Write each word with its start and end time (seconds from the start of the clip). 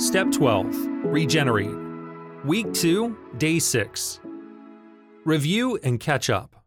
Step 0.00 0.32
12 0.32 0.74
Regenerate. 1.04 1.76
Week 2.46 2.72
2, 2.72 3.14
Day 3.36 3.58
6. 3.58 4.20
Review 5.26 5.78
and 5.82 6.00
catch 6.00 6.30
up. 6.30 6.64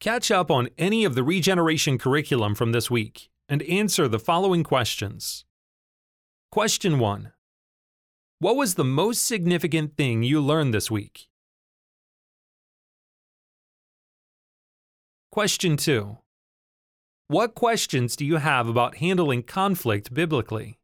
Catch 0.00 0.32
up 0.32 0.50
on 0.50 0.70
any 0.76 1.04
of 1.04 1.14
the 1.14 1.22
regeneration 1.22 1.96
curriculum 1.96 2.56
from 2.56 2.72
this 2.72 2.90
week 2.90 3.30
and 3.48 3.62
answer 3.62 4.08
the 4.08 4.18
following 4.18 4.64
questions. 4.64 5.44
Question 6.50 6.98
1 6.98 7.30
What 8.40 8.56
was 8.56 8.74
the 8.74 8.84
most 8.84 9.24
significant 9.24 9.96
thing 9.96 10.24
you 10.24 10.40
learned 10.40 10.74
this 10.74 10.90
week? 10.90 11.28
Question 15.30 15.76
2 15.76 16.18
What 17.28 17.54
questions 17.54 18.16
do 18.16 18.26
you 18.26 18.38
have 18.38 18.66
about 18.66 18.96
handling 18.96 19.44
conflict 19.44 20.12
biblically? 20.12 20.78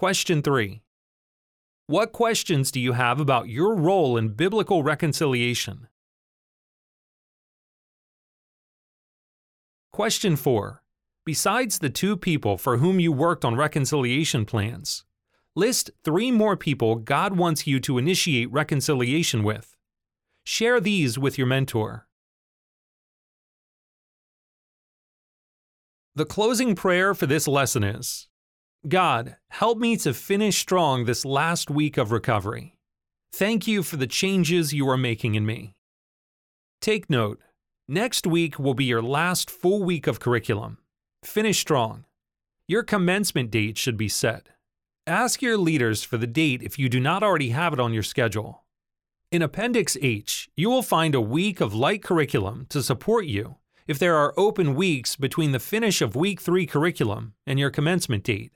Question 0.00 0.40
3 0.40 0.80
What 1.86 2.12
questions 2.12 2.70
do 2.70 2.80
you 2.80 2.92
have 2.92 3.20
about 3.20 3.50
your 3.50 3.74
role 3.74 4.16
in 4.16 4.28
biblical 4.30 4.82
reconciliation? 4.82 5.88
Question 9.92 10.36
4 10.36 10.82
Besides 11.26 11.80
the 11.80 11.90
two 11.90 12.16
people 12.16 12.56
for 12.56 12.78
whom 12.78 12.98
you 12.98 13.12
worked 13.12 13.44
on 13.44 13.56
reconciliation 13.56 14.46
plans, 14.46 15.04
list 15.54 15.90
three 16.02 16.30
more 16.30 16.56
people 16.56 16.96
God 16.96 17.36
wants 17.36 17.66
you 17.66 17.78
to 17.80 17.98
initiate 17.98 18.50
reconciliation 18.50 19.42
with. 19.42 19.76
Share 20.44 20.80
these 20.80 21.18
with 21.18 21.36
your 21.36 21.46
mentor. 21.46 22.08
The 26.14 26.24
closing 26.24 26.74
prayer 26.74 27.12
for 27.12 27.26
this 27.26 27.46
lesson 27.46 27.84
is 27.84 28.29
God, 28.88 29.36
help 29.50 29.76
me 29.76 29.98
to 29.98 30.14
finish 30.14 30.56
strong 30.56 31.04
this 31.04 31.26
last 31.26 31.70
week 31.70 31.98
of 31.98 32.10
recovery. 32.10 32.76
Thank 33.30 33.66
you 33.66 33.82
for 33.82 33.98
the 33.98 34.06
changes 34.06 34.72
you 34.72 34.88
are 34.88 34.96
making 34.96 35.34
in 35.34 35.44
me. 35.44 35.74
Take 36.80 37.10
note, 37.10 37.40
next 37.86 38.26
week 38.26 38.58
will 38.58 38.72
be 38.72 38.86
your 38.86 39.02
last 39.02 39.50
full 39.50 39.82
week 39.82 40.06
of 40.06 40.18
curriculum. 40.18 40.78
Finish 41.22 41.58
strong. 41.58 42.06
Your 42.66 42.82
commencement 42.82 43.50
date 43.50 43.76
should 43.76 43.98
be 43.98 44.08
set. 44.08 44.48
Ask 45.06 45.42
your 45.42 45.58
leaders 45.58 46.02
for 46.02 46.16
the 46.16 46.26
date 46.26 46.62
if 46.62 46.78
you 46.78 46.88
do 46.88 47.00
not 47.00 47.22
already 47.22 47.50
have 47.50 47.74
it 47.74 47.80
on 47.80 47.92
your 47.92 48.02
schedule. 48.02 48.64
In 49.30 49.42
Appendix 49.42 49.98
H, 50.00 50.48
you 50.56 50.70
will 50.70 50.82
find 50.82 51.14
a 51.14 51.20
week 51.20 51.60
of 51.60 51.74
light 51.74 52.02
curriculum 52.02 52.64
to 52.70 52.82
support 52.82 53.26
you 53.26 53.56
if 53.86 53.98
there 53.98 54.16
are 54.16 54.32
open 54.38 54.74
weeks 54.74 55.16
between 55.16 55.52
the 55.52 55.60
finish 55.60 56.00
of 56.00 56.16
Week 56.16 56.40
3 56.40 56.64
curriculum 56.64 57.34
and 57.46 57.58
your 57.58 57.70
commencement 57.70 58.24
date. 58.24 58.52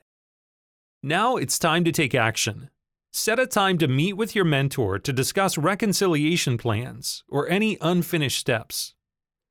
Now 1.03 1.35
it's 1.35 1.59
time 1.59 1.83
to 1.83 1.91
take 1.91 2.15
action. 2.15 2.69
Set 3.11 3.39
a 3.39 3.47
time 3.47 3.77
to 3.77 3.87
meet 3.87 4.13
with 4.13 4.35
your 4.35 4.43
mentor 4.43 4.99
to 4.99 5.13
discuss 5.13 5.57
reconciliation 5.57 6.57
plans 6.57 7.23
or 7.29 7.47
any 7.47 7.77
unfinished 7.79 8.39
steps. 8.39 8.93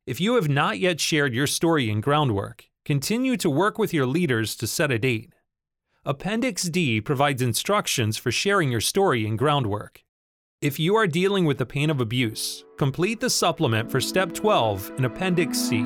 If 0.07 0.21
you 0.21 0.35
have 0.35 0.49
not 0.49 0.79
yet 0.79 1.01
shared 1.01 1.35
your 1.35 1.47
story 1.47 1.89
and 1.89 2.03
groundwork, 2.03 2.67
continue 2.85 3.39
to 3.39 3.49
work 3.49 3.79
with 3.79 3.95
your 3.95 4.05
leaders 4.05 4.55
to 4.57 4.67
set 4.67 4.91
a 4.91 4.99
date. 4.99 5.33
Appendix 6.05 6.65
D 6.65 7.01
provides 7.01 7.41
instructions 7.41 8.19
for 8.19 8.31
sharing 8.31 8.71
your 8.71 8.83
story 8.83 9.27
and 9.27 9.39
groundwork. 9.39 10.05
If 10.61 10.79
you 10.79 10.95
are 10.97 11.07
dealing 11.07 11.47
with 11.47 11.57
the 11.57 11.67
pain 11.67 11.89
of 11.89 12.01
abuse, 12.01 12.65
complete 12.77 13.21
the 13.21 13.31
supplement 13.31 13.91
for 13.91 14.01
Step 14.01 14.35
12 14.35 14.93
in 14.99 15.07
Appendix 15.07 15.59
C. 15.59 15.83